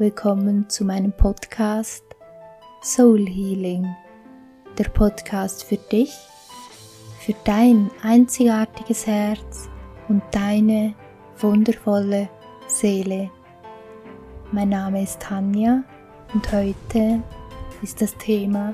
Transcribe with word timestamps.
willkommen 0.00 0.68
zu 0.68 0.84
meinem 0.84 1.10
Podcast 1.10 2.04
Soul 2.84 3.26
Healing. 3.26 3.84
Der 4.78 4.84
Podcast 4.90 5.64
für 5.64 5.76
dich, 5.76 6.14
für 7.18 7.34
dein 7.44 7.90
einzigartiges 8.04 9.08
Herz 9.08 9.68
und 10.08 10.22
deine 10.30 10.94
wundervolle 11.38 12.28
Seele. 12.68 13.28
Mein 14.52 14.68
Name 14.68 15.02
ist 15.02 15.18
Tanja 15.18 15.82
und 16.32 16.52
heute 16.52 17.20
ist 17.82 18.00
das 18.00 18.16
Thema 18.18 18.72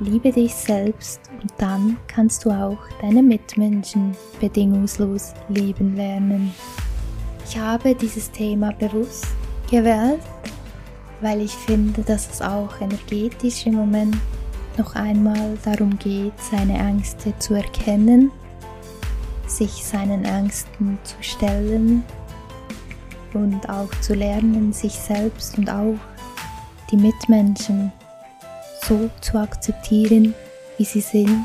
Liebe 0.00 0.32
dich 0.32 0.54
selbst 0.54 1.20
und 1.42 1.52
dann 1.58 1.98
kannst 2.06 2.46
du 2.46 2.50
auch 2.50 2.78
deine 3.02 3.22
Mitmenschen 3.22 4.16
bedingungslos 4.40 5.34
lieben 5.50 5.94
lernen. 5.94 6.54
Ich 7.44 7.58
habe 7.58 7.94
dieses 7.94 8.30
Thema 8.30 8.72
bewusst 8.72 9.37
gewählt, 9.70 10.20
weil 11.20 11.40
ich 11.40 11.52
finde, 11.52 12.02
dass 12.02 12.30
es 12.30 12.42
auch 12.42 12.80
energetisch 12.80 13.66
im 13.66 13.74
Moment 13.74 14.16
noch 14.76 14.94
einmal 14.94 15.58
darum 15.64 15.98
geht, 15.98 16.32
seine 16.38 16.78
Ängste 16.78 17.36
zu 17.38 17.54
erkennen, 17.54 18.30
sich 19.46 19.84
seinen 19.84 20.24
Ängsten 20.24 20.98
zu 21.02 21.16
stellen 21.20 22.04
und 23.34 23.68
auch 23.68 23.90
zu 24.00 24.14
lernen, 24.14 24.72
sich 24.72 24.92
selbst 24.92 25.58
und 25.58 25.68
auch 25.68 25.96
die 26.90 26.96
Mitmenschen 26.96 27.92
so 28.86 29.10
zu 29.20 29.38
akzeptieren, 29.38 30.34
wie 30.76 30.84
sie 30.84 31.00
sind 31.00 31.44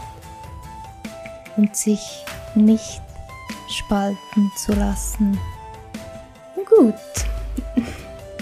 und 1.57 1.75
sich 1.75 2.23
nicht 2.55 3.01
spalten 3.69 4.51
zu 4.55 4.73
lassen. 4.73 5.37
Gut, 6.65 6.93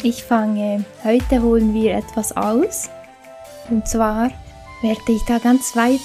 ich 0.03 0.23
fange. 0.23 0.83
Heute 1.03 1.41
holen 1.41 1.73
wir 1.73 1.95
etwas 1.95 2.35
aus. 2.35 2.89
Und 3.69 3.87
zwar 3.87 4.31
werde 4.81 5.11
ich 5.11 5.23
da 5.23 5.37
ganz 5.37 5.75
weit 5.75 5.99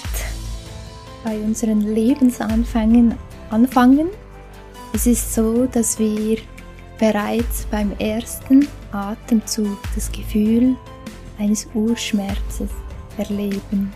bei 1.24 1.36
unseren 1.38 1.80
Lebensanfängen 1.80 3.14
anfangen. 3.50 4.08
Es 4.92 5.06
ist 5.06 5.34
so, 5.34 5.66
dass 5.66 5.98
wir 5.98 6.38
bereits 6.98 7.66
beim 7.70 7.92
ersten 7.98 8.68
Atemzug 8.92 9.78
das 9.94 10.10
Gefühl 10.12 10.76
eines 11.38 11.68
Urschmerzes 11.74 12.70
erleben. 13.18 13.92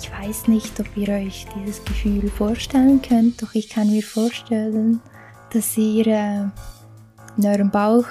Ich 0.00 0.10
weiß 0.12 0.48
nicht, 0.48 0.78
ob 0.80 0.86
ihr 0.96 1.08
euch 1.08 1.46
dieses 1.56 1.84
Gefühl 1.84 2.28
vorstellen 2.30 3.00
könnt, 3.00 3.42
doch 3.42 3.54
ich 3.54 3.68
kann 3.68 3.90
mir 3.90 4.02
vorstellen, 4.02 5.00
dass 5.52 5.76
ihr 5.76 6.06
äh, 6.06 6.44
in 7.36 7.46
eurem 7.46 7.70
Bauch 7.70 8.04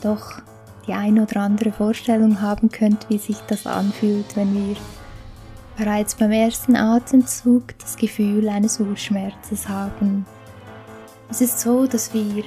doch 0.00 0.40
die 0.86 0.94
eine 0.94 1.22
oder 1.22 1.40
andere 1.40 1.72
Vorstellung 1.72 2.40
haben 2.40 2.70
könnt, 2.70 3.08
wie 3.10 3.18
sich 3.18 3.38
das 3.46 3.66
anfühlt, 3.66 4.36
wenn 4.36 4.54
wir 4.54 4.76
bereits 5.76 6.14
beim 6.14 6.32
ersten 6.32 6.74
Atemzug 6.74 7.78
das 7.78 7.96
Gefühl 7.96 8.48
eines 8.48 8.80
Urschmerzes 8.80 9.68
haben. 9.68 10.26
Es 11.30 11.40
ist 11.40 11.60
so, 11.60 11.86
dass 11.86 12.12
wir 12.14 12.42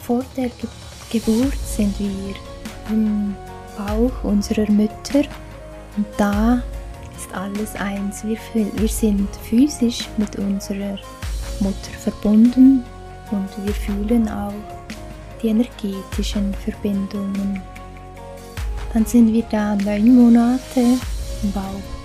vor 0.00 0.24
der 0.36 0.48
Ge 0.48 0.68
Geburt 1.08 1.56
sind 1.64 1.98
wir 2.00 2.34
im 2.90 3.36
Bauch 3.78 4.24
unserer 4.24 4.68
Mütter 4.70 5.22
und 5.96 6.06
da 6.18 6.60
ist 7.16 7.32
alles 7.32 7.76
eins. 7.76 8.24
Wir, 8.24 8.38
wir 8.74 8.88
sind 8.88 9.28
physisch 9.48 10.08
mit 10.16 10.36
unserer 10.36 10.98
Mutter 11.60 11.90
verbunden 12.00 12.84
und 13.30 13.48
wir 13.64 13.72
fühlen 13.72 14.28
auch 14.28 14.52
die 15.42 15.48
energetischen 15.48 16.54
Verbindungen. 16.54 17.62
Dann 18.92 19.04
sind 19.04 19.32
wir 19.32 19.44
da 19.50 19.76
neun 19.76 20.14
Monate 20.14 20.80
im 21.42 21.52
Bauch 21.52 21.96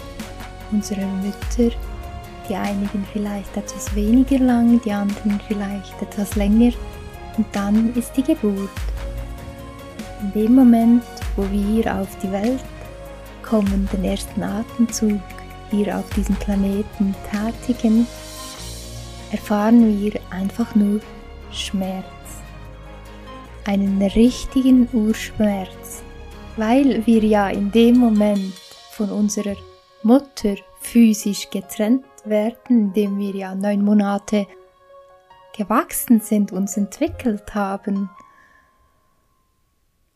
unserer 0.72 1.08
Mütter, 1.22 1.76
die 2.50 2.56
einigen 2.56 3.06
vielleicht 3.12 3.56
etwas 3.56 3.94
weniger 3.96 4.40
lang, 4.40 4.82
die 4.82 4.92
anderen 4.92 5.40
vielleicht 5.48 6.02
etwas 6.02 6.36
länger. 6.36 6.74
Und 7.38 7.46
dann 7.54 7.94
ist 7.96 8.12
die 8.16 8.24
Geburt. 8.24 8.70
In 10.22 10.32
dem 10.34 10.56
Moment, 10.56 11.04
wo 11.36 11.46
wir 11.52 11.96
auf 11.96 12.10
die 12.22 12.32
Welt 12.32 12.64
kommen, 13.42 13.88
den 13.92 14.04
ersten 14.04 14.44
Atemzug 14.44 15.22
hier 15.72 15.98
auf 15.98 16.10
diesem 16.12 16.36
Planeten 16.36 17.16
tätigen, 17.32 18.06
erfahren 19.32 20.00
wir 20.00 20.20
einfach 20.30 20.76
nur 20.76 21.00
Schmerz 21.52 22.21
einen 23.72 24.02
richtigen 24.02 24.90
Urschmerz, 24.92 26.04
weil 26.58 27.06
wir 27.06 27.24
ja 27.24 27.48
in 27.48 27.72
dem 27.72 28.00
Moment 28.00 28.54
von 28.92 29.10
unserer 29.10 29.56
Mutter 30.04 30.56
physisch 30.82 31.50
getrennt 31.50 32.04
werden, 32.26 32.92
indem 32.92 33.18
wir 33.18 33.34
ja 33.34 33.56
neun 33.56 33.86
Monate 33.86 34.46
gewachsen 35.56 36.20
sind, 36.20 36.52
uns 36.52 36.76
entwickelt 36.76 37.56
haben. 37.56 38.10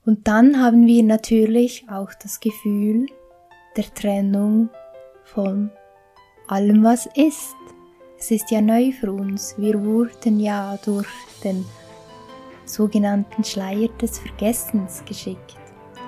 Und 0.05 0.27
dann 0.27 0.61
haben 0.61 0.85
wir 0.85 1.03
natürlich 1.03 1.85
auch 1.89 2.13
das 2.21 2.41
Gefühl 2.41 3.05
der 3.77 3.85
Trennung 3.93 4.69
von 5.23 5.71
allem, 6.47 6.83
was 6.83 7.05
ist. 7.15 7.55
Es 8.19 8.31
ist 8.31 8.51
ja 8.51 8.59
neu 8.59 8.91
für 8.91 9.13
uns. 9.13 9.57
Wir 9.57 9.81
wurden 9.81 10.41
ja 10.41 10.77
durch 10.83 11.07
den 11.41 11.65
sogenannten 12.65 13.43
Schleier 13.43 13.89
des 14.01 14.19
Vergessens 14.19 15.03
geschickt. 15.05 15.55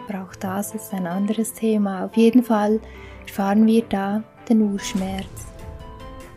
Aber 0.08 0.24
auch 0.24 0.36
das 0.36 0.74
ist 0.74 0.94
ein 0.94 1.08
anderes 1.08 1.54
Thema. 1.54 2.06
Auf 2.06 2.16
jeden 2.16 2.44
Fall 2.44 2.80
erfahren 3.26 3.66
wir 3.66 3.84
da 3.90 4.24
den 4.48 4.62
Urschmerz. 4.62 5.26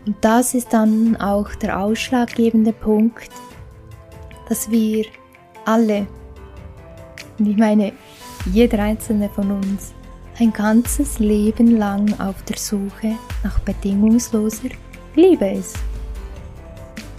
Und 0.07 0.17
das 0.21 0.55
ist 0.55 0.73
dann 0.73 1.17
auch 1.17 1.55
der 1.57 1.79
ausschlaggebende 1.79 2.73
Punkt, 2.73 3.31
dass 4.49 4.71
wir 4.71 5.05
alle, 5.65 6.07
und 7.39 7.47
ich 7.47 7.57
meine 7.57 7.93
jeder 8.47 8.83
einzelne 8.83 9.29
von 9.29 9.51
uns, 9.51 9.93
ein 10.39 10.53
ganzes 10.53 11.19
Leben 11.19 11.77
lang 11.77 12.19
auf 12.19 12.43
der 12.45 12.57
Suche 12.57 13.17
nach 13.45 13.59
bedingungsloser 13.61 14.71
Liebe 15.15 15.51
ist. 15.51 15.77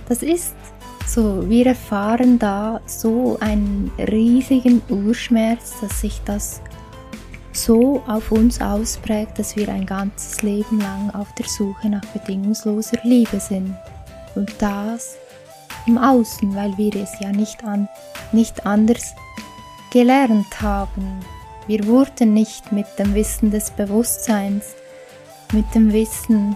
Das 0.10 0.24
ist 0.24 0.56
so, 1.14 1.50
wir 1.50 1.68
erfahren 1.68 2.40
da 2.40 2.80
so 2.86 3.38
einen 3.42 3.92
riesigen 3.98 4.82
Urschmerz, 4.90 5.74
dass 5.82 6.00
sich 6.00 6.22
das 6.24 6.62
so 7.52 8.02
auf 8.08 8.32
uns 8.32 8.62
ausprägt, 8.62 9.38
dass 9.38 9.58
wir 9.58 9.68
ein 9.68 9.86
ganzes 9.86 10.42
Leben 10.42 10.80
lang 10.80 11.10
auf 11.14 11.28
der 11.36 11.48
Suche 11.48 11.90
nach 11.90 12.06
bedingungsloser 12.14 13.00
Liebe 13.04 13.42
sind. 13.42 13.76
Und 14.36 14.54
das 14.60 15.18
im 15.86 15.98
Außen, 15.98 16.56
weil 16.56 16.78
wir 16.78 16.96
es 16.96 17.12
ja 17.20 17.32
nicht, 17.32 17.62
an, 17.66 17.90
nicht 18.32 18.66
anders 18.66 19.14
gelernt 19.92 20.62
haben. 20.62 21.20
Wir 21.68 21.86
wurden 21.88 22.34
nicht 22.34 22.72
mit 22.72 22.88
dem 22.98 23.14
Wissen 23.16 23.52
des 23.52 23.72
Bewusstseins, 23.72 24.76
mit 25.52 25.66
dem 25.76 25.92
Wissen 25.92 26.56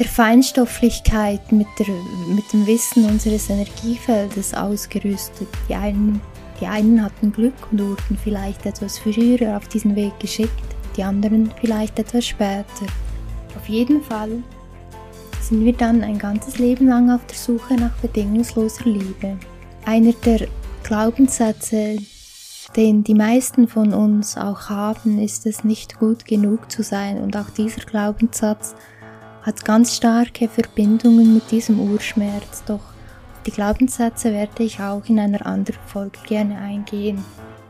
der 0.00 0.08
Feinstofflichkeit, 0.08 1.52
mit, 1.52 1.66
der, 1.78 1.88
mit 2.34 2.50
dem 2.54 2.66
Wissen 2.66 3.04
unseres 3.04 3.50
Energiefeldes 3.50 4.54
ausgerüstet. 4.54 5.48
Die 5.68 5.74
einen, 5.74 6.22
die 6.58 6.66
einen 6.66 7.04
hatten 7.04 7.30
Glück 7.30 7.70
und 7.70 7.80
wurden 7.80 8.18
vielleicht 8.24 8.64
etwas 8.64 8.98
früher 8.98 9.58
auf 9.58 9.68
diesen 9.68 9.94
Weg 9.94 10.18
geschickt, 10.18 10.50
die 10.96 11.02
anderen 11.02 11.52
vielleicht 11.60 11.98
etwas 11.98 12.26
später. 12.26 12.86
Auf 13.54 13.68
jeden 13.68 14.02
Fall 14.02 14.42
sind 15.42 15.66
wir 15.66 15.74
dann 15.74 16.02
ein 16.02 16.18
ganzes 16.18 16.56
Leben 16.56 16.88
lang 16.88 17.10
auf 17.10 17.26
der 17.26 17.36
Suche 17.36 17.74
nach 17.74 17.94
bedingungsloser 17.98 18.86
Liebe. 18.86 19.36
Einer 19.84 20.12
der 20.24 20.48
Glaubenssätze, 20.82 21.98
den 22.74 23.04
die 23.04 23.14
meisten 23.14 23.68
von 23.68 23.92
uns 23.92 24.38
auch 24.38 24.70
haben, 24.70 25.18
ist 25.18 25.44
es 25.44 25.62
nicht 25.62 25.98
gut 25.98 26.24
genug 26.24 26.72
zu 26.72 26.82
sein 26.82 27.18
und 27.18 27.36
auch 27.36 27.50
dieser 27.50 27.82
Glaubenssatz 27.82 28.74
hat 29.42 29.64
ganz 29.64 29.96
starke 29.96 30.48
Verbindungen 30.48 31.34
mit 31.34 31.50
diesem 31.50 31.80
Urschmerz, 31.80 32.62
doch 32.66 32.74
auf 32.74 33.42
die 33.46 33.50
Glaubenssätze 33.52 34.32
werde 34.32 34.62
ich 34.62 34.80
auch 34.80 35.02
in 35.06 35.18
einer 35.18 35.46
anderen 35.46 35.80
Folge 35.86 36.18
gerne 36.26 36.58
eingehen. 36.58 37.24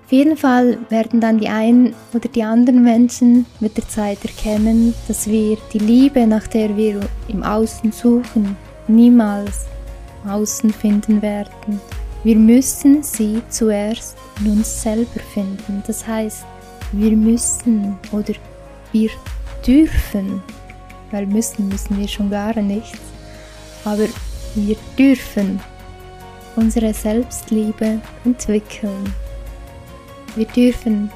Auf 0.04 0.12
jeden 0.12 0.36
Fall 0.36 0.78
werden 0.88 1.20
dann 1.20 1.38
die 1.38 1.48
einen 1.48 1.94
oder 2.12 2.28
die 2.28 2.42
anderen 2.42 2.82
Menschen 2.82 3.46
mit 3.60 3.76
der 3.76 3.88
Zeit 3.88 4.18
erkennen, 4.24 4.92
dass 5.06 5.28
wir 5.28 5.56
die 5.72 5.78
Liebe, 5.78 6.26
nach 6.26 6.48
der 6.48 6.76
wir 6.76 6.98
im 7.28 7.44
Außen 7.44 7.92
suchen, 7.92 8.56
niemals 8.88 9.66
im 10.24 10.30
Außen 10.30 10.70
finden 10.72 11.22
werden. 11.22 11.80
Wir 12.24 12.34
müssen 12.34 13.04
sie 13.04 13.40
zuerst 13.50 14.16
in 14.40 14.50
uns 14.50 14.82
selber 14.82 15.20
finden. 15.32 15.84
Das 15.86 16.04
heißt, 16.04 16.44
wir 16.90 17.12
müssen 17.12 17.96
oder 18.10 18.34
wir 18.90 19.10
dürfen 19.64 20.42
weil 21.10 21.26
müssen 21.26 21.68
müssen 21.68 21.98
wir 21.98 22.08
schon 22.08 22.30
gar 22.30 22.54
nichts. 22.60 22.98
Aber 23.84 24.06
wir 24.54 24.76
dürfen 24.98 25.60
unsere 26.56 26.92
Selbstliebe 26.92 28.00
entwickeln. 28.24 29.14
Wir 30.36 30.46
dürfen 30.46 31.10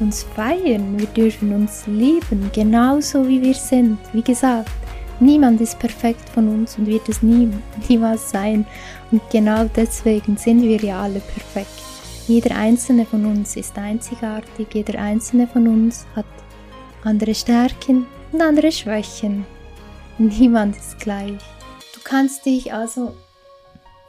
uns 0.00 0.22
feiern, 0.34 0.98
wir 0.98 1.06
dürfen 1.06 1.54
uns 1.54 1.86
lieben, 1.86 2.50
genauso 2.52 3.26
wie 3.26 3.40
wir 3.40 3.54
sind. 3.54 3.98
Wie 4.12 4.22
gesagt, 4.22 4.70
niemand 5.20 5.60
ist 5.60 5.78
perfekt 5.78 6.28
von 6.28 6.48
uns 6.48 6.76
und 6.78 6.86
wird 6.86 7.08
es 7.08 7.22
nie, 7.22 7.50
niemals 7.88 8.30
sein. 8.30 8.66
Und 9.10 9.22
genau 9.30 9.64
deswegen 9.74 10.36
sind 10.36 10.62
wir 10.62 10.78
ja 10.78 11.02
alle 11.02 11.20
perfekt. 11.20 11.82
Jeder 12.28 12.56
einzelne 12.56 13.06
von 13.06 13.24
uns 13.24 13.56
ist 13.56 13.78
einzigartig, 13.78 14.66
jeder 14.72 14.98
einzelne 14.98 15.46
von 15.46 15.68
uns 15.68 16.06
hat 16.14 16.26
andere 17.04 17.34
Stärken 17.34 18.06
und 18.32 18.40
andere 18.40 18.72
Schwächen. 18.72 19.46
Niemand 20.18 20.76
ist 20.76 20.98
gleich. 20.98 21.40
Du 21.94 22.00
kannst 22.04 22.46
dich 22.46 22.72
also 22.72 23.14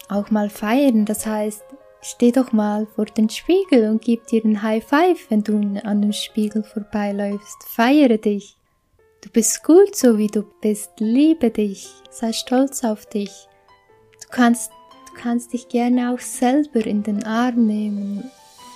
auch 0.10 0.32
mal 0.32 0.50
feiern, 0.50 1.06
das 1.06 1.26
heißt, 1.26 1.64
Steh 2.02 2.32
doch 2.32 2.52
mal 2.52 2.86
vor 2.96 3.06
den 3.06 3.30
Spiegel 3.30 3.90
und 3.90 4.02
gib 4.02 4.28
dir 4.28 4.42
ein 4.46 4.62
High 4.62 4.84
Five, 4.84 5.30
wenn 5.30 5.44
du 5.44 5.82
an 5.84 6.02
dem 6.02 6.14
Spiegel 6.14 6.64
vorbeiläufst. 6.64 7.64
Feiere 7.68 8.18
dich. 8.18 8.56
Du 9.22 9.30
bist 9.30 9.64
gut 9.64 9.96
so 9.96 10.18
wie 10.18 10.28
du 10.28 10.44
bist. 10.62 10.92
Liebe 11.00 11.50
dich. 11.50 11.90
Sei 12.10 12.32
stolz 12.32 12.84
auf 12.84 13.08
dich. 13.08 13.32
Du 14.22 14.28
kannst, 14.30 14.72
du 15.08 15.22
kannst 15.22 15.54
dich 15.54 15.68
gerne 15.68 16.14
auch 16.14 16.20
selber 16.20 16.86
in 16.86 17.04
den 17.04 17.24
Arm 17.26 17.66
nehmen 17.66 18.32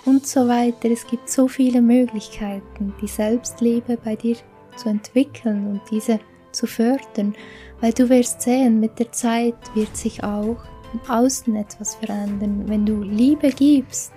und 0.05 0.25
so 0.25 0.47
weiter. 0.47 0.89
Es 0.89 1.05
gibt 1.05 1.29
so 1.29 1.47
viele 1.47 1.81
Möglichkeiten, 1.81 2.93
die 3.01 3.07
Selbstliebe 3.07 3.97
bei 4.03 4.15
dir 4.15 4.35
zu 4.75 4.89
entwickeln 4.89 5.67
und 5.67 5.81
diese 5.91 6.19
zu 6.51 6.67
fördern, 6.67 7.35
weil 7.79 7.93
du 7.93 8.09
wirst 8.09 8.41
sehen, 8.41 8.79
mit 8.79 8.99
der 8.99 9.11
Zeit 9.11 9.55
wird 9.73 9.95
sich 9.95 10.23
auch 10.23 10.57
im 10.93 11.09
Außen 11.09 11.55
etwas 11.55 11.95
verändern. 11.95 12.63
Wenn 12.67 12.85
du 12.85 13.01
Liebe 13.01 13.49
gibst, 13.49 14.11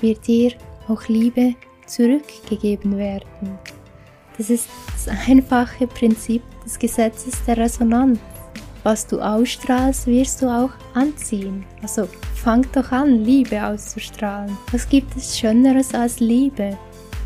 wird 0.00 0.26
dir 0.26 0.52
auch 0.88 1.06
Liebe 1.08 1.54
zurückgegeben 1.86 2.96
werden. 2.96 3.58
Das 4.36 4.50
ist 4.50 4.68
das 4.92 5.08
einfache 5.28 5.86
Prinzip 5.86 6.42
des 6.64 6.78
Gesetzes 6.78 7.42
der 7.44 7.56
Resonanz. 7.56 8.18
Was 8.84 9.06
du 9.06 9.20
ausstrahlst, 9.20 10.06
wirst 10.06 10.40
du 10.40 10.46
auch 10.46 10.70
anziehen. 10.94 11.64
Also 11.82 12.08
fang 12.36 12.64
doch 12.72 12.92
an, 12.92 13.24
Liebe 13.24 13.62
auszustrahlen. 13.62 14.56
Was 14.70 14.88
gibt 14.88 15.16
es 15.16 15.38
Schöneres 15.38 15.92
als 15.94 16.20
Liebe? 16.20 16.78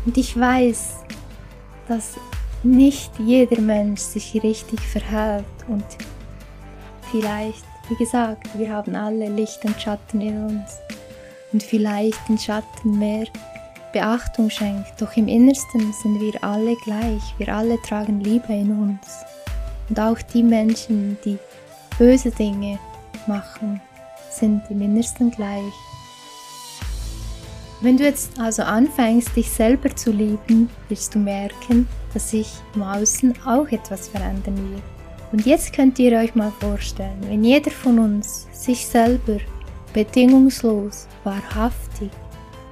Und 0.05 0.17
ich 0.17 0.37
weiß, 0.37 1.03
dass 1.87 2.15
nicht 2.63 3.11
jeder 3.19 3.61
Mensch 3.61 4.01
sich 4.01 4.41
richtig 4.43 4.79
verhält 4.79 5.45
und 5.67 5.85
vielleicht 7.11 7.63
wie 7.89 7.95
gesagt, 7.95 8.47
wir 8.57 8.69
haben 8.69 8.95
alle 8.95 9.29
Licht 9.29 9.63
und 9.65 9.79
Schatten 9.79 10.21
in 10.21 10.45
uns 10.45 10.79
und 11.51 11.61
vielleicht 11.61 12.27
den 12.29 12.37
Schatten 12.37 12.97
mehr 12.97 13.25
Beachtung 13.91 14.49
schenkt, 14.49 14.99
doch 14.99 15.15
im 15.17 15.27
Innersten 15.27 15.93
sind 15.93 16.19
wir 16.19 16.43
alle 16.43 16.75
gleich, 16.77 17.21
wir 17.37 17.49
alle 17.49 17.79
tragen 17.81 18.21
Liebe 18.21 18.53
in 18.53 18.71
uns. 18.71 19.23
Und 19.89 19.99
auch 19.99 20.19
die 20.33 20.41
Menschen, 20.41 21.17
die 21.23 21.37
böse 21.99 22.31
Dinge 22.31 22.79
machen, 23.27 23.81
sind 24.31 24.63
im 24.69 24.81
Innersten 24.81 25.29
gleich. 25.29 25.73
Wenn 27.83 27.97
du 27.97 28.05
jetzt 28.05 28.39
also 28.39 28.63
anfängst, 28.63 29.35
dich 29.35 29.51
selber 29.51 29.93
zu 29.93 30.09
lieben, 30.11 30.69
wirst 30.87 31.15
du 31.15 31.19
merken, 31.19 31.85
dass 32.13 32.31
sich 32.31 32.49
im 32.75 32.81
Außen 32.81 33.33
auch 33.45 33.67
etwas 33.67 34.07
verändern 34.07 34.55
wird. 34.71 34.83
Und 35.33 35.45
jetzt 35.45 35.73
könnt 35.73 35.99
ihr 35.99 36.17
euch 36.17 36.33
mal 36.33 36.53
vorstellen, 36.61 37.19
wenn 37.27 37.43
jeder 37.43 37.71
von 37.71 37.99
uns 37.99 38.47
sich 38.53 38.87
selber 38.87 39.39
bedingungslos, 39.93 41.09
wahrhaftig 41.25 42.09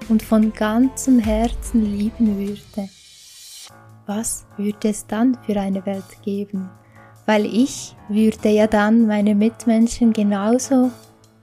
und 0.08 0.24
von 0.24 0.54
ganzem 0.54 1.20
Herzen 1.20 1.94
lieben 1.94 2.38
würde, 2.38 2.90
was 4.06 4.46
würde 4.56 4.88
es 4.88 5.06
dann 5.08 5.38
für 5.46 5.60
eine 5.60 5.86
Welt 5.86 6.22
geben? 6.24 6.70
Weil 7.26 7.46
ich 7.46 7.98
würde 8.08 8.48
ja 8.48 8.66
dann 8.66 9.08
meine 9.08 9.36
Mitmenschen 9.36 10.14
genauso 10.14 10.90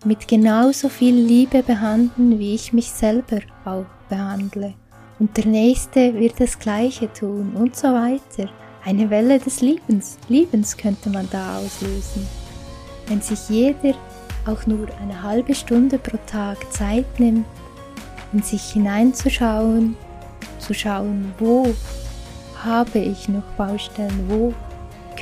mit 0.05 0.29
genauso 0.29 0.89
viel 0.89 1.15
Liebe 1.15 1.63
behandeln, 1.63 2.39
wie 2.39 2.55
ich 2.55 2.73
mich 2.73 2.91
selber 2.91 3.41
auch 3.65 3.87
behandle. 4.09 4.75
Und 5.19 5.37
der 5.37 5.47
Nächste 5.47 6.15
wird 6.15 6.41
das 6.41 6.59
Gleiche 6.59 7.13
tun 7.13 7.53
und 7.55 7.75
so 7.75 7.89
weiter. 7.89 8.49
Eine 8.85 9.11
Welle 9.11 9.39
des 9.39 9.61
Liebens, 9.61 10.19
Liebens 10.29 10.77
könnte 10.77 11.11
man 11.11 11.29
da 11.31 11.59
auslösen. 11.59 12.27
Wenn 13.09 13.21
sich 13.21 13.49
jeder 13.49 13.95
auch 14.47 14.67
nur 14.67 14.87
eine 15.03 15.23
halbe 15.23 15.55
Stunde 15.55 15.99
pro 15.99 16.17
Tag 16.27 16.59
Zeit 16.73 17.19
nimmt, 17.19 17.47
in 18.33 18.43
sich 18.43 18.63
hineinzuschauen, 18.73 19.97
zu 20.59 20.75
schauen, 20.75 21.33
wo 21.39 21.75
habe 22.65 22.99
ich 22.99 23.29
noch 23.29 23.45
Baustellen, 23.57 24.25
wo 24.29 24.55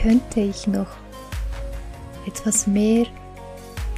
könnte 0.01 0.41
ich 0.41 0.67
noch 0.67 0.89
etwas 2.27 2.67
mehr 2.67 3.07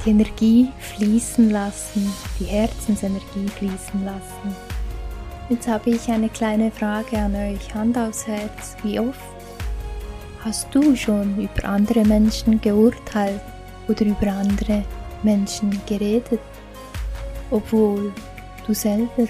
die 0.05 0.11
Energie 0.11 0.71
fließen 0.79 1.49
lassen, 1.49 2.11
die 2.39 2.45
Herzensenergie 2.45 3.47
fließen 3.57 4.05
lassen. 4.05 4.55
Jetzt 5.49 5.67
habe 5.67 5.89
ich 5.89 6.07
eine 6.09 6.29
kleine 6.29 6.71
Frage 6.71 7.17
an 7.17 7.35
euch, 7.35 7.73
Hand 7.73 7.97
aufs 7.97 8.27
Herz. 8.27 8.75
Wie 8.83 8.99
oft 8.99 9.19
Hast 10.43 10.73
du 10.73 10.95
schon 10.95 11.37
über 11.37 11.67
andere 11.67 12.05
Menschen 12.05 12.61
geurteilt 12.61 13.41
oder 13.89 14.05
über 14.05 14.27
andere 14.27 14.85
Menschen 15.21 15.81
geredet, 15.85 16.39
obwohl 17.51 18.13
du 18.65 18.73
selber 18.73 19.27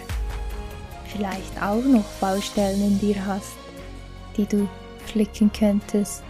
vielleicht 1.05 1.59
auch 1.59 1.83
noch 1.83 2.05
Baustellen 2.21 2.79
in 2.79 2.99
dir 2.99 3.25
hast, 3.25 3.57
die 4.37 4.45
du 4.45 4.67
flicken 5.07 5.51
könntest? 5.51 6.21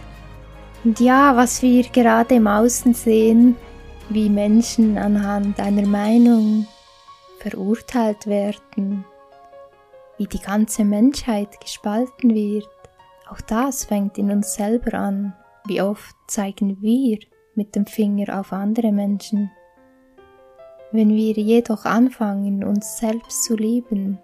Und 0.82 0.98
ja, 0.98 1.36
was 1.36 1.60
wir 1.60 1.82
gerade 1.82 2.36
im 2.36 2.46
Außen 2.46 2.94
sehen, 2.94 3.56
wie 4.10 4.28
Menschen 4.28 4.98
anhand 4.98 5.60
einer 5.60 5.86
Meinung 5.86 6.66
verurteilt 7.38 8.26
werden, 8.26 9.04
wie 10.18 10.26
die 10.26 10.40
ganze 10.40 10.84
Menschheit 10.84 11.60
gespalten 11.60 12.34
wird, 12.34 12.68
auch 13.30 13.40
das 13.40 13.84
fängt 13.84 14.18
in 14.18 14.32
uns 14.32 14.54
selber 14.54 14.98
an. 14.98 15.32
Wie 15.66 15.80
oft 15.80 16.16
zeigen 16.26 16.82
wir 16.82 17.18
mit 17.54 17.76
dem 17.76 17.86
Finger 17.86 18.40
auf 18.40 18.52
andere 18.52 18.90
Menschen. 18.90 19.50
Wenn 20.90 21.10
wir 21.10 21.34
jedoch 21.34 21.84
anfangen, 21.84 22.64
uns 22.64 22.98
selbst 22.98 23.44
zu 23.44 23.54
lieben, 23.54 24.18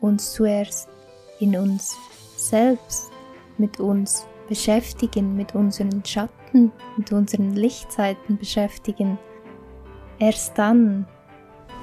uns 0.00 0.34
zuerst 0.34 0.90
in 1.40 1.56
uns 1.56 1.96
selbst, 2.36 3.10
mit 3.56 3.80
uns 3.80 4.26
beschäftigen, 4.48 5.34
mit 5.34 5.54
unseren 5.54 6.04
Schatten, 6.04 6.37
mit 6.96 7.12
unseren 7.12 7.54
Lichtseiten 7.54 8.38
beschäftigen, 8.38 9.18
erst 10.18 10.58
dann 10.58 11.06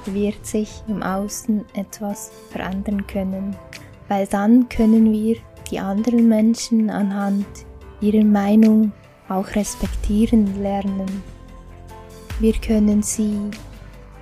wird 0.05 0.45
sich 0.45 0.83
im 0.87 1.01
Außen 1.01 1.65
etwas 1.73 2.31
verändern 2.51 3.05
können, 3.07 3.55
weil 4.07 4.27
dann 4.27 4.69
können 4.69 5.11
wir 5.11 5.37
die 5.71 5.79
anderen 5.79 6.27
Menschen 6.27 6.89
anhand 6.89 7.45
ihrer 8.01 8.23
Meinung 8.23 8.91
auch 9.29 9.47
respektieren 9.55 10.61
lernen. 10.61 11.23
Wir 12.39 12.53
können 12.53 13.01
sie 13.01 13.49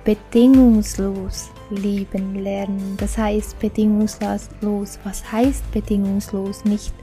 bedingungslos 0.04 1.50
lieben 1.74 2.36
lernen. 2.36 2.96
Das 2.98 3.18
heißt 3.18 3.58
bedingungslos. 3.58 4.98
Was 5.04 5.30
heißt 5.30 5.70
bedingungslos? 5.72 6.64
Nicht, 6.64 6.94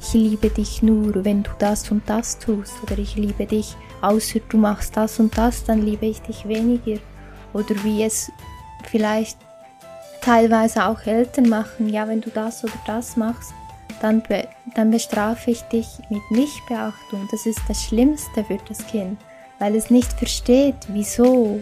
ich 0.00 0.14
liebe 0.14 0.50
dich 0.50 0.82
nur, 0.82 1.24
wenn 1.24 1.42
du 1.42 1.50
das 1.58 1.90
und 1.90 2.08
das 2.08 2.38
tust. 2.38 2.74
Oder 2.82 2.98
ich 2.98 3.16
liebe 3.16 3.46
dich, 3.46 3.76
außer 4.00 4.40
du 4.48 4.58
machst 4.58 4.96
das 4.96 5.18
und 5.18 5.36
das, 5.36 5.64
dann 5.64 5.82
liebe 5.82 6.06
ich 6.06 6.20
dich 6.22 6.46
weniger. 6.46 7.00
Oder 7.52 7.74
wie 7.84 8.02
es 8.02 8.30
vielleicht 8.84 9.38
teilweise 10.20 10.86
auch 10.86 11.04
Eltern 11.06 11.48
machen. 11.48 11.88
Ja, 11.88 12.08
wenn 12.08 12.20
du 12.20 12.30
das 12.30 12.64
oder 12.64 12.72
das 12.86 13.16
machst, 13.16 13.52
dann, 14.00 14.22
be 14.22 14.48
dann 14.74 14.90
bestrafe 14.90 15.50
ich 15.50 15.62
dich 15.62 15.86
mit 16.10 16.22
Nichtbeachtung. 16.30 17.28
Das 17.30 17.46
ist 17.46 17.60
das 17.68 17.82
Schlimmste 17.84 18.44
für 18.44 18.58
das 18.68 18.86
Kind, 18.86 19.18
weil 19.58 19.74
es 19.74 19.90
nicht 19.90 20.12
versteht, 20.12 20.76
wieso 20.88 21.60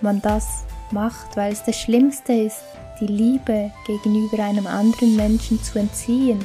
man 0.00 0.20
das 0.22 0.64
macht, 0.92 1.36
weil 1.36 1.52
es 1.52 1.64
das 1.64 1.78
Schlimmste 1.78 2.32
ist, 2.32 2.62
die 3.00 3.06
Liebe 3.06 3.70
gegenüber 3.86 4.42
einem 4.42 4.66
anderen 4.66 5.16
Menschen 5.16 5.62
zu 5.62 5.78
entziehen. 5.78 6.38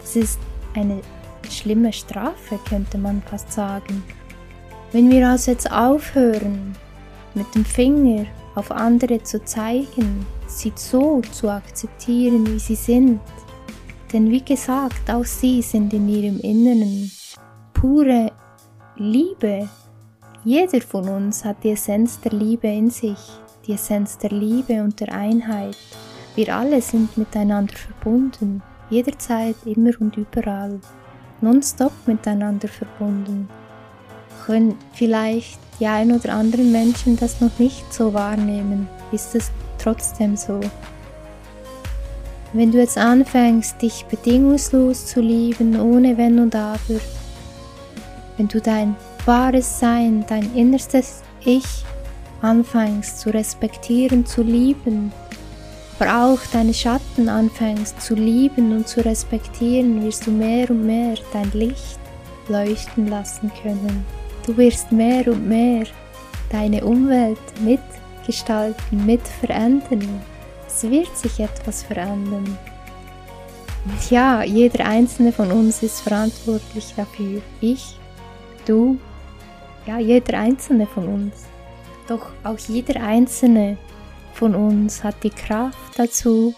Das 0.00 0.16
ist 0.16 0.38
eine 0.74 1.00
schlimme 1.50 1.92
Strafe, 1.92 2.58
könnte 2.68 2.98
man 2.98 3.22
fast 3.22 3.52
sagen. 3.52 4.02
Wenn 4.92 5.10
wir 5.10 5.28
also 5.28 5.50
jetzt 5.50 5.70
aufhören, 5.70 6.74
mit 7.34 7.54
dem 7.54 7.64
Finger 7.64 8.26
auf 8.54 8.70
andere 8.70 9.22
zu 9.22 9.44
zeigen, 9.44 10.26
sie 10.46 10.72
so 10.74 11.20
zu 11.32 11.48
akzeptieren, 11.48 12.46
wie 12.46 12.58
sie 12.58 12.74
sind, 12.74 13.20
denn 14.12 14.30
wie 14.30 14.42
gesagt, 14.42 15.10
auch 15.10 15.24
sie 15.24 15.60
sind 15.60 15.92
in 15.92 16.08
ihrem 16.08 16.40
Inneren 16.40 17.10
pure 17.74 18.32
Liebe, 18.96 19.68
Jeder 20.44 20.80
von 20.80 21.08
uns 21.08 21.44
hat 21.44 21.64
die 21.64 21.72
Essenz 21.72 22.20
der 22.20 22.32
Liebe 22.32 22.68
in 22.68 22.90
sich, 22.90 23.18
die 23.66 23.72
Essenz 23.72 24.18
der 24.18 24.30
Liebe 24.30 24.82
und 24.84 25.00
der 25.00 25.12
Einheit. 25.12 25.76
Wir 26.36 26.54
alle 26.54 26.80
sind 26.80 27.18
miteinander 27.18 27.74
verbunden, 27.74 28.62
jederzeit, 28.88 29.56
immer 29.64 29.90
und 29.98 30.16
überall, 30.16 30.78
nonstop 31.40 31.92
miteinander 32.06 32.68
verbunden. 32.68 33.48
Können 34.46 34.76
vielleicht 34.92 35.58
die 35.80 35.86
ein 35.86 36.12
oder 36.12 36.34
anderen 36.34 36.70
Menschen 36.70 37.16
das 37.16 37.40
noch 37.40 37.58
nicht 37.58 37.92
so 37.92 38.14
wahrnehmen, 38.14 38.88
ist 39.10 39.34
es 39.34 39.50
trotzdem 39.78 40.36
so. 40.36 40.60
Wenn 42.52 42.70
du 42.70 42.78
jetzt 42.78 42.96
anfängst, 42.96 43.82
dich 43.82 44.04
bedingungslos 44.04 45.06
zu 45.06 45.20
lieben, 45.20 45.78
ohne 45.80 46.16
Wenn 46.16 46.38
und 46.38 46.54
Aber, 46.54 46.78
wenn 48.36 48.46
du 48.46 48.60
dein 48.60 48.94
wahres 49.28 49.78
Sein, 49.78 50.24
dein 50.26 50.54
innerstes 50.56 51.22
Ich 51.44 51.66
anfängst 52.40 53.20
zu 53.20 53.28
respektieren, 53.28 54.24
zu 54.24 54.42
lieben, 54.42 55.12
aber 55.98 56.24
auch 56.24 56.38
deine 56.50 56.72
Schatten 56.72 57.28
anfängst 57.28 58.00
zu 58.00 58.14
lieben 58.14 58.72
und 58.74 58.88
zu 58.88 59.04
respektieren, 59.04 60.02
wirst 60.02 60.26
du 60.26 60.30
mehr 60.30 60.70
und 60.70 60.86
mehr 60.86 61.16
dein 61.32 61.50
Licht 61.52 61.98
leuchten 62.48 63.08
lassen 63.08 63.52
können. 63.62 64.06
Du 64.46 64.56
wirst 64.56 64.92
mehr 64.92 65.26
und 65.28 65.46
mehr 65.46 65.84
deine 66.50 66.82
Umwelt 66.82 67.38
mitgestalten, 67.60 69.04
mit 69.04 69.28
verändern. 69.28 70.22
Es 70.66 70.84
wird 70.84 71.14
sich 71.18 71.38
etwas 71.38 71.82
verändern. 71.82 72.56
Und 73.84 74.10
ja, 74.10 74.42
jeder 74.42 74.86
einzelne 74.86 75.32
von 75.32 75.52
uns 75.52 75.82
ist 75.82 76.00
verantwortlich 76.00 76.94
dafür. 76.96 77.42
Ich, 77.60 77.98
du, 78.64 78.98
ja, 79.88 79.98
jeder 79.98 80.38
einzelne 80.38 80.86
von 80.86 81.08
uns. 81.08 81.46
Doch 82.08 82.30
auch 82.44 82.58
jeder 82.58 83.02
einzelne 83.02 83.78
von 84.34 84.54
uns 84.54 85.02
hat 85.02 85.24
die 85.24 85.30
Kraft 85.30 85.98
dazu, 85.98 86.54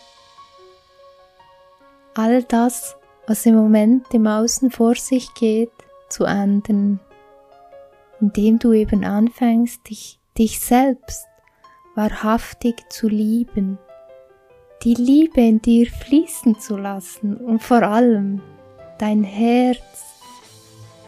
all 2.14 2.42
das, 2.42 2.96
was 3.28 3.46
im 3.46 3.54
Moment 3.54 4.12
im 4.12 4.26
Außen 4.26 4.72
vor 4.72 4.96
sich 4.96 5.32
geht, 5.34 5.70
zu 6.08 6.24
ändern, 6.24 6.98
indem 8.20 8.58
du 8.58 8.72
eben 8.72 9.04
anfängst, 9.04 9.88
dich, 9.88 10.18
dich 10.36 10.58
selbst 10.58 11.26
wahrhaftig 11.94 12.90
zu 12.90 13.08
lieben, 13.08 13.78
die 14.82 14.94
Liebe 14.94 15.40
in 15.40 15.62
dir 15.62 15.86
fließen 15.86 16.58
zu 16.58 16.76
lassen 16.76 17.36
und 17.36 17.62
vor 17.62 17.82
allem 17.82 18.42
dein 18.98 19.22
Herz 19.22 20.16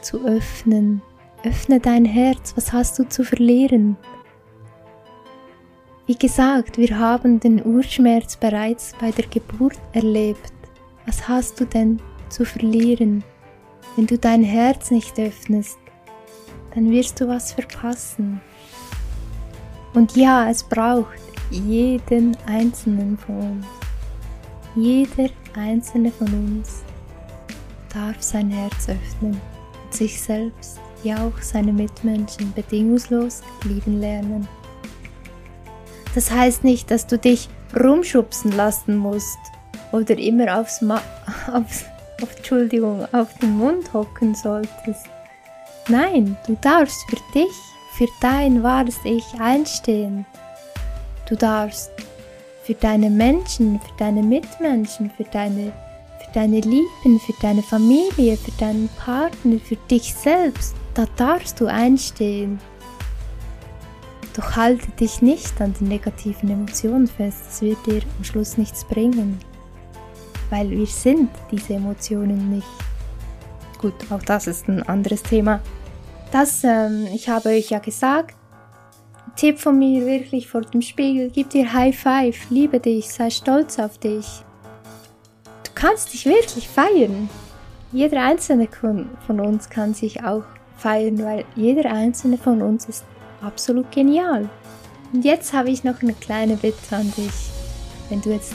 zu 0.02 0.25
öffnen. 0.25 1.02
Öffne 1.44 1.80
dein 1.80 2.04
Herz, 2.04 2.52
was 2.54 2.72
hast 2.72 3.00
du 3.00 3.08
zu 3.08 3.25
verlieren? 3.25 3.96
Wie 6.06 6.14
gesagt, 6.14 6.78
wir 6.78 6.96
haben 6.96 7.40
den 7.40 7.66
Urschmerz 7.66 8.37
bereits 8.37 8.94
bei 9.00 9.11
der 9.11 9.26
Geburt 9.26 9.80
erlebt. 9.92 10.52
Was 11.04 11.26
hast 11.26 11.58
du 11.58 11.64
denn 11.64 12.00
zu 12.28 12.44
verlieren? 12.44 13.25
Wenn 13.96 14.06
du 14.06 14.18
dein 14.18 14.44
Herz 14.44 14.92
nicht 14.92 15.18
öffnest, 15.18 15.78
dann 16.76 16.88
wirst 16.92 17.20
du 17.20 17.26
was 17.26 17.52
verpassen. 17.52 18.40
Und 19.94 20.14
ja, 20.16 20.49
es 20.49 20.62
braucht 20.62 21.18
jeden 21.50 22.37
einzelnen 22.46 23.18
von 23.18 23.37
uns. 23.37 23.66
Jeder 24.76 25.28
einzelne 25.56 26.12
von 26.12 26.28
uns 26.28 26.84
darf 27.92 28.22
sein 28.22 28.49
Herz 28.50 28.88
öffnen 28.88 29.40
und 29.84 29.92
sich 29.92 30.20
selbst, 30.20 30.80
ja 31.04 31.26
auch 31.26 31.40
seine 31.40 31.73
Mitmenschen 31.73 32.52
bedingungslos 32.54 33.42
lieben 33.64 34.00
lernen. 34.00 34.49
Das 36.14 36.30
heißt 36.30 36.64
nicht, 36.64 36.90
dass 36.90 37.06
du 37.06 37.18
dich 37.18 37.49
rumschubsen 37.78 38.52
lassen 38.52 38.97
musst 38.97 39.38
oder 39.92 40.16
immer 40.18 40.59
aufs, 40.59 40.82
Ma 40.82 41.00
aufs 41.52 41.85
auf, 42.23 42.37
Entschuldigung, 42.37 43.06
auf 43.12 43.28
den 43.38 43.56
Mund 43.56 43.92
hocken 43.92 44.35
solltest. 44.35 45.06
Nein, 45.88 46.37
du 46.47 46.56
darfst 46.61 47.00
für 47.09 47.18
dich, 47.35 47.52
für 47.94 48.06
dein 48.21 48.62
wahres 48.62 48.99
Ich 49.04 49.25
einstehen. 49.40 50.25
Du 51.28 51.37
darfst 51.37 51.90
für 52.64 52.75
deine 52.75 53.11
Menschen, 53.11 53.80
für 53.80 53.97
deine 53.99 54.23
Mitmenschen, 54.23 55.11
für 55.11 55.25
deine, 55.25 55.73
für 56.18 56.32
deine 56.32 56.61
Lieben, 56.61 57.21
für 57.21 57.35
deine 57.42 57.62
Familie, 57.62 58.37
für 58.37 58.52
deinen 58.52 58.88
Partner, 58.99 59.59
für 59.59 59.76
dich 59.90 60.14
selbst, 60.14 60.76
da 60.94 61.06
darfst 61.16 61.61
du 61.61 61.66
einstehen. 61.66 62.58
Doch 64.34 64.56
halte 64.56 64.90
dich 64.92 65.20
nicht 65.20 65.61
an 65.61 65.75
den 65.75 65.88
negativen 65.88 66.50
Emotionen 66.50 67.06
fest, 67.06 67.42
das 67.49 67.62
wird 67.62 67.84
dir 67.87 68.02
am 68.18 68.25
Schluss 68.25 68.56
nichts 68.56 68.84
bringen. 68.84 69.38
Weil 70.50 70.70
wir 70.70 70.87
sind 70.87 71.30
diese 71.50 71.75
Emotionen 71.75 72.50
nicht. 72.50 72.66
Gut, 73.78 73.94
auch 74.11 74.22
das 74.22 74.46
ist 74.46 74.68
ein 74.68 74.82
anderes 74.84 75.22
Thema. 75.22 75.61
Das, 76.30 76.64
ähm, 76.64 77.08
ich 77.12 77.28
habe 77.28 77.50
euch 77.50 77.70
ja 77.70 77.78
gesagt, 77.78 78.37
Tipp 79.37 79.58
von 79.58 79.78
mir 79.78 80.06
wirklich 80.06 80.49
vor 80.49 80.61
dem 80.61 80.82
Spiegel, 80.82 81.30
gib 81.30 81.50
dir 81.50 81.72
High 81.72 81.99
Five, 81.99 82.50
liebe 82.50 82.80
dich, 82.80 83.08
sei 83.08 83.30
stolz 83.30 83.78
auf 83.78 83.99
dich. 83.99 84.44
Du 85.64 85.70
kannst 85.75 86.12
dich 86.12 86.26
wirklich 86.26 86.68
feiern. 86.68 87.28
Jeder 87.92 88.22
einzelne 88.22 88.68
von 88.70 89.40
uns 89.40 89.68
kann 89.68 89.94
sich 89.94 90.22
auch 90.25 90.44
feiern, 90.76 91.23
weil 91.23 91.45
jeder 91.55 91.91
einzelne 91.93 92.38
von 92.38 92.62
uns 92.62 92.87
ist 92.87 93.05
absolut 93.41 93.91
genial. 93.91 94.49
Und 95.12 95.25
jetzt 95.25 95.52
habe 95.52 95.71
ich 95.71 95.85
noch 95.85 96.02
eine 96.02 96.14
kleine 96.14 96.57
Bitte 96.57 96.97
an 96.97 97.12
dich. 97.17 97.50
Wenn 98.09 98.21
du 98.21 98.31
jetzt 98.31 98.55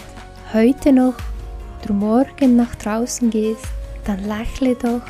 heute 0.53 0.91
noch 0.91 1.15
oder 1.83 1.93
morgen 1.93 2.55
nach 2.55 2.75
draußen 2.75 3.29
gehst, 3.29 3.65
dann 4.05 4.23
lächle 4.23 4.75
doch 4.75 5.01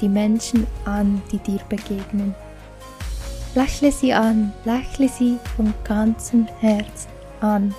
die 0.00 0.08
Menschen 0.08 0.66
an, 0.84 1.22
die 1.30 1.38
dir 1.38 1.60
begegnen. 1.68 2.34
Lächle 3.54 3.92
sie 3.92 4.12
an, 4.12 4.52
lächle 4.64 5.08
sie 5.08 5.38
von 5.56 5.72
ganzem 5.84 6.46
Herzen 6.60 7.10
an. 7.40 7.74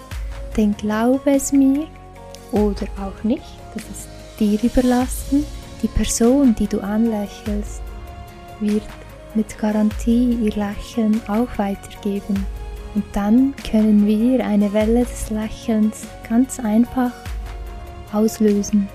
Denn 0.56 0.76
glaube 0.78 1.32
es 1.32 1.52
mir 1.52 1.88
oder 2.52 2.88
auch 2.98 3.24
nicht, 3.24 3.44
das 3.74 3.84
ist 3.84 4.08
dir 4.40 4.62
überlassen, 4.64 5.46
die 5.82 5.88
Person, 5.88 6.56
die 6.56 6.68
du 6.68 6.80
anlächelst, 6.80 7.82
wird 8.60 8.84
mit 9.34 9.58
Garantie 9.58 10.38
ihr 10.42 10.54
Lächeln 10.54 11.22
auch 11.28 11.48
weitergeben. 11.58 12.46
Und 12.94 13.04
dann 13.14 13.54
können 13.70 14.08
wir 14.08 14.46
eine 14.46 14.72
Welle 14.72 15.06
des 15.06 15.30
Lächelns 15.30 16.08
ganz 16.28 16.60
einfach 16.60 17.12
auslösen 18.14 18.88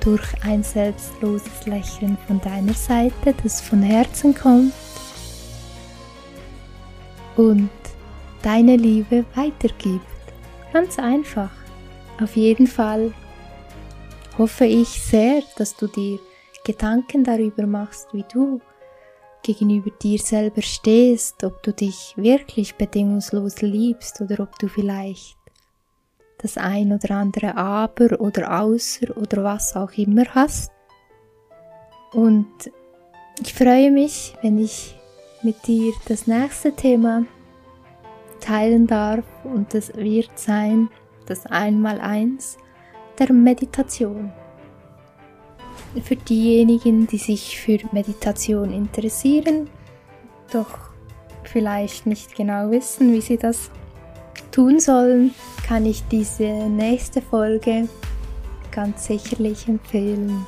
durch 0.00 0.26
ein 0.44 0.62
selbstloses 0.62 1.66
Lächeln 1.66 2.18
von 2.26 2.40
deiner 2.40 2.74
Seite, 2.74 3.34
das 3.42 3.60
von 3.60 3.82
Herzen 3.82 4.34
kommt 4.34 4.72
und 7.36 7.70
deine 8.42 8.76
Liebe 8.76 9.24
weitergibt. 9.34 10.04
Ganz 10.72 10.98
einfach. 10.98 11.50
Auf 12.20 12.36
jeden 12.36 12.66
Fall 12.66 13.12
hoffe 14.36 14.66
ich 14.66 14.88
sehr, 14.88 15.42
dass 15.56 15.74
du 15.76 15.86
dir 15.86 16.18
Gedanken 16.64 17.24
darüber 17.24 17.66
machst, 17.66 18.08
wie 18.12 18.24
du 18.30 18.60
gegenüber 19.42 19.90
dir 20.02 20.18
selber 20.18 20.62
stehst, 20.62 21.42
ob 21.44 21.62
du 21.62 21.72
dich 21.72 22.14
wirklich 22.16 22.74
bedingungslos 22.74 23.62
liebst 23.62 24.20
oder 24.20 24.40
ob 24.40 24.58
du 24.58 24.68
vielleicht 24.68 25.36
das 26.38 26.56
ein 26.56 26.92
oder 26.92 27.16
andere 27.16 27.56
Aber 27.56 28.20
oder 28.20 28.60
Außer 28.60 29.16
oder 29.16 29.42
was 29.44 29.74
auch 29.74 29.92
immer 29.92 30.24
hast. 30.34 30.70
Und 32.12 32.70
ich 33.40 33.54
freue 33.54 33.90
mich, 33.90 34.34
wenn 34.42 34.58
ich 34.58 34.96
mit 35.42 35.66
dir 35.66 35.92
das 36.06 36.26
nächste 36.26 36.72
Thema 36.72 37.24
teilen 38.40 38.86
darf 38.86 39.24
und 39.44 39.74
das 39.74 39.94
wird 39.94 40.38
sein 40.38 40.88
das 41.26 41.44
Einmaleins 41.46 42.56
der 43.18 43.32
Meditation 43.32 44.32
für 46.02 46.16
diejenigen, 46.16 47.06
die 47.06 47.18
sich 47.18 47.58
für 47.58 47.78
Meditation 47.92 48.72
interessieren, 48.72 49.68
doch 50.52 50.78
vielleicht 51.44 52.06
nicht 52.06 52.34
genau 52.34 52.70
wissen, 52.70 53.12
wie 53.12 53.20
sie 53.20 53.36
das 53.36 53.70
tun 54.50 54.80
sollen, 54.80 55.34
kann 55.66 55.86
ich 55.86 56.02
diese 56.10 56.44
nächste 56.44 57.22
Folge 57.22 57.88
ganz 58.70 59.06
sicherlich 59.06 59.66
empfehlen. 59.68 60.44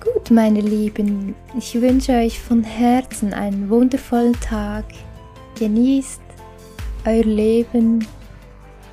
Gut, 0.00 0.30
meine 0.30 0.60
Lieben, 0.60 1.34
ich 1.56 1.80
wünsche 1.80 2.12
euch 2.12 2.38
von 2.38 2.62
Herzen 2.62 3.32
einen 3.32 3.70
wundervollen 3.70 4.38
Tag. 4.40 4.84
Genießt 5.58 6.20
euer 7.06 7.24
Leben, 7.24 8.06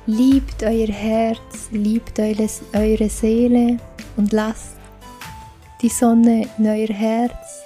liebt 0.06 0.62
euer 0.62 0.88
Herz, 0.88 1.68
liebt 1.70 2.18
eure, 2.18 3.08
Seele 3.08 3.78
und 4.16 4.32
lasst 4.32 4.76
die 5.82 5.88
Sonne 5.88 6.46
in 6.58 6.66
euer 6.66 6.88
Herz 6.88 7.64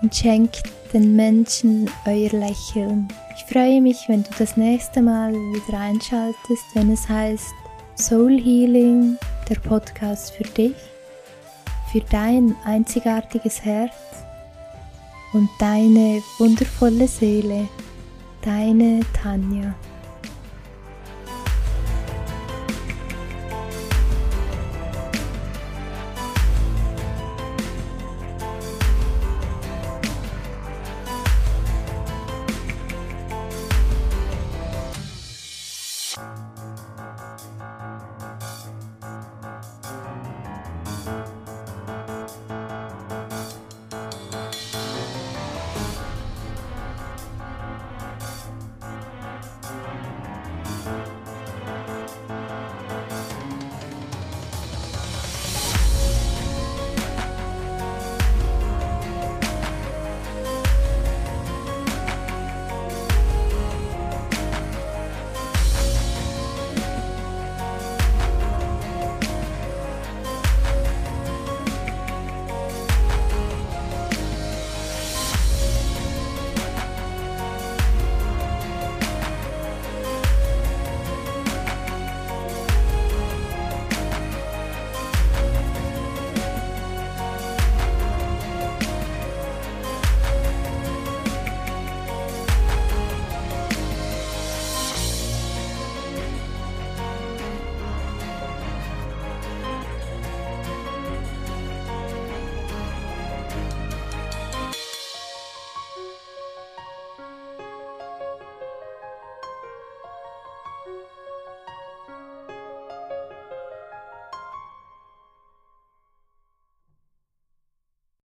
und 0.00 0.14
schenkt 0.14 0.62
den 0.92 1.16
Menschen 1.16 1.90
euer 2.06 2.30
Lächeln. 2.30 3.08
Ich 3.36 3.44
freue 3.44 3.80
mich, 3.80 4.08
wenn 4.08 4.22
du 4.22 4.30
das 4.38 4.56
nächste 4.56 5.02
Mal 5.02 5.32
wieder 5.32 5.78
einschaltest, 5.78 6.64
wenn 6.74 6.92
es 6.92 7.08
heißt 7.08 7.52
Soul 7.96 8.40
Healing, 8.40 9.18
der 9.48 9.56
Podcast 9.56 10.32
für 10.32 10.44
dich, 10.44 10.76
für 11.90 12.00
dein 12.10 12.54
einzigartiges 12.64 13.64
Herz 13.64 13.92
und 15.32 15.48
deine 15.58 16.22
wundervolle 16.38 17.08
Seele, 17.08 17.68
deine 18.42 19.00
Tanja. 19.20 19.74